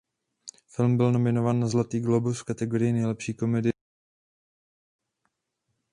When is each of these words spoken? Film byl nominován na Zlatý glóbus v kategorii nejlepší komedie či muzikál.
Film 0.67 0.97
byl 0.97 1.11
nominován 1.11 1.59
na 1.59 1.67
Zlatý 1.67 1.99
glóbus 1.99 2.39
v 2.39 2.43
kategorii 2.43 2.93
nejlepší 2.93 3.33
komedie 3.33 3.71
či 3.73 3.77
muzikál. 3.77 5.33